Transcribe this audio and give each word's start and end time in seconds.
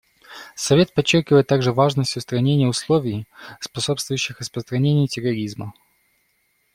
Совет 0.55 0.95
подчеркивает 0.95 1.45
также 1.45 1.71
важность 1.73 2.17
устранения 2.17 2.67
условий, 2.67 3.27
способствующих 3.59 4.39
распространению 4.39 5.07
терроризма. 5.07 5.73